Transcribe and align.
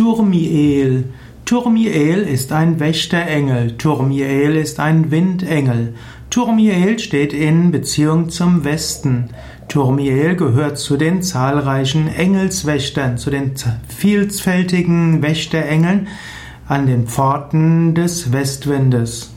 Turmiel. 0.00 1.04
Turmiel 1.44 2.20
ist 2.20 2.52
ein 2.52 2.80
Wächterengel. 2.80 3.76
Turmiel 3.76 4.56
ist 4.56 4.80
ein 4.80 5.10
Windengel. 5.10 5.92
Turmiel 6.30 6.98
steht 6.98 7.34
in 7.34 7.70
Beziehung 7.70 8.30
zum 8.30 8.64
Westen. 8.64 9.28
Turmiel 9.68 10.36
gehört 10.36 10.78
zu 10.78 10.96
den 10.96 11.22
zahlreichen 11.22 12.08
Engelswächtern, 12.08 13.18
zu 13.18 13.28
den 13.28 13.52
vielfältigen 13.88 15.20
Wächterengeln 15.20 16.08
an 16.66 16.86
den 16.86 17.06
Pforten 17.06 17.94
des 17.94 18.32
Westwindes. 18.32 19.34